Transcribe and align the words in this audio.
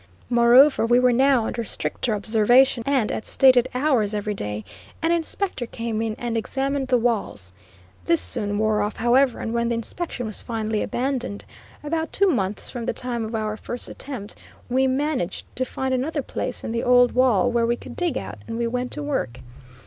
Moreover, 0.31 0.83
we 0.87 0.97
were 0.97 1.11
now 1.13 1.45
under 1.45 1.63
stricter 1.63 2.15
observation, 2.15 2.81
and 2.87 3.11
at 3.11 3.27
stated 3.27 3.69
hours 3.75 4.15
every 4.15 4.33
day, 4.33 4.65
an 4.99 5.11
inspector 5.11 5.67
came 5.67 6.01
in 6.01 6.15
and 6.17 6.35
examined 6.35 6.87
the 6.87 6.97
walls. 6.97 7.53
This 8.05 8.19
soon 8.19 8.57
wore 8.57 8.81
off, 8.81 8.95
however, 8.97 9.39
and 9.39 9.53
when 9.53 9.69
the 9.69 9.75
inspection 9.75 10.25
was 10.25 10.41
finally 10.41 10.81
abandoned, 10.81 11.45
about 11.83 12.11
two 12.11 12.29
months 12.29 12.67
from 12.67 12.87
the 12.87 12.93
time 12.93 13.23
of 13.23 13.35
our 13.35 13.55
first 13.55 13.89
attempt, 13.89 14.33
we 14.69 14.87
managed 14.87 15.45
to 15.55 15.65
find 15.65 15.93
another 15.93 16.23
place 16.23 16.63
in 16.63 16.71
the 16.71 16.81
old 16.83 17.11
wall 17.11 17.51
where 17.51 17.67
we 17.67 17.75
could 17.75 17.95
dig 17.95 18.17
out 18.17 18.39
and 18.47 18.57
we 18.57 18.65
went 18.65 18.89
to 18.93 19.03
work. 19.03 19.41